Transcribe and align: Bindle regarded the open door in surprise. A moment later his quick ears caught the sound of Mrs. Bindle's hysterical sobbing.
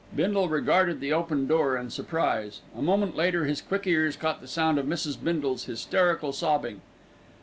Bindle 0.15 0.49
regarded 0.49 0.99
the 0.99 1.13
open 1.13 1.45
door 1.45 1.77
in 1.77 1.91
surprise. 1.91 2.61
A 2.75 2.81
moment 2.81 3.15
later 3.15 3.45
his 3.45 3.61
quick 3.61 3.85
ears 3.85 4.15
caught 4.15 4.41
the 4.41 4.47
sound 4.47 4.79
of 4.79 4.87
Mrs. 4.87 5.15
Bindle's 5.23 5.65
hysterical 5.65 6.33
sobbing. 6.33 6.81